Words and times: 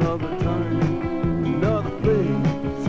another 0.00 0.38
time, 0.38 0.80
another 1.44 1.90
place. 2.00 2.88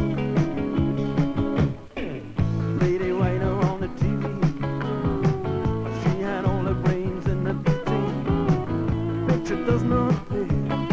Lady 2.82 3.12
Writer 3.12 3.52
on 3.70 3.82
the 3.82 3.88
TV, 4.00 4.24
she 6.02 6.22
had 6.22 6.46
all 6.46 6.64
the 6.64 6.74
brains 6.74 7.26
in 7.28 7.44
the 7.44 7.53
15. 7.70 9.28
Picture 9.28 9.66
does 9.66 9.84
not 9.84 10.14
fit. 10.30 10.91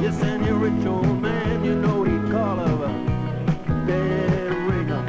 Yes, 0.00 0.22
and 0.22 0.46
your 0.46 0.56
rich 0.56 0.86
old 0.86 1.20
man, 1.20 1.64
you 1.64 1.74
know 1.74 2.04
he'd 2.04 2.30
call 2.30 2.60
a 2.60 2.66
dead 3.86 4.52
ringer. 4.68 5.02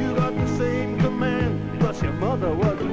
You 0.00 0.14
got 0.16 0.34
the 0.34 0.46
same 0.58 0.98
command, 0.98 1.78
but 1.78 2.02
your 2.02 2.12
mother 2.12 2.52
was 2.54 2.83